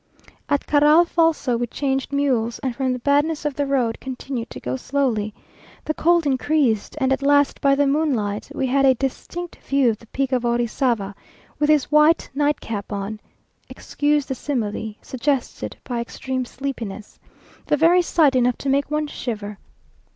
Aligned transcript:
At 0.49 0.65
Carral 0.65 1.05
falso 1.05 1.57
we 1.59 1.67
changed 1.67 2.11
mules, 2.11 2.57
and 2.63 2.75
from 2.75 2.91
the 2.91 2.97
badness 2.97 3.45
of 3.45 3.53
the 3.53 3.67
road, 3.67 3.99
continued 3.99 4.49
to 4.49 4.59
go 4.59 4.75
slowly. 4.75 5.31
The 5.85 5.93
cold 5.93 6.25
increased, 6.25 6.95
and 6.99 7.13
at 7.13 7.21
last 7.21 7.61
by 7.61 7.75
the 7.75 7.85
moonlight, 7.85 8.49
we 8.55 8.65
had 8.65 8.83
a 8.83 8.95
distinct 8.95 9.57
view 9.57 9.91
of 9.91 9.99
the 9.99 10.07
Peak 10.07 10.31
of 10.31 10.43
Orizava, 10.43 11.13
with 11.59 11.69
his 11.69 11.91
white 11.91 12.31
nightcap 12.33 12.91
on 12.91 13.19
(excuse 13.69 14.25
the 14.25 14.33
simile, 14.33 14.95
suggested 15.03 15.77
by 15.83 15.99
extreme 15.99 16.45
sleepiness), 16.45 17.19
the 17.67 17.77
very 17.77 18.01
sight 18.01 18.35
enough 18.35 18.57
to 18.57 18.69
make 18.69 18.89
one 18.89 19.05
shiver. 19.05 19.59